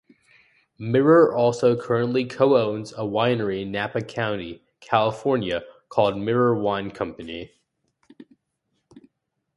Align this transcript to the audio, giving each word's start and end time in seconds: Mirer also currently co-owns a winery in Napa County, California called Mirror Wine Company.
Mirer 0.79 1.31
also 1.31 1.79
currently 1.79 2.25
co-owns 2.25 2.91
a 2.93 3.01
winery 3.03 3.61
in 3.61 3.71
Napa 3.71 4.01
County, 4.01 4.63
California 4.79 5.61
called 5.89 6.17
Mirror 6.17 6.59
Wine 6.59 6.89
Company. 6.89 7.51